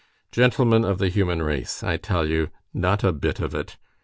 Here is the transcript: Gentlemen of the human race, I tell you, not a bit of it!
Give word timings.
Gentlemen 0.31 0.83
of 0.83 0.97
the 0.97 1.09
human 1.09 1.43
race, 1.43 1.83
I 1.83 1.97
tell 1.97 2.25
you, 2.27 2.49
not 2.73 3.03
a 3.03 3.11
bit 3.13 3.39
of 3.39 3.53
it! 3.53 3.77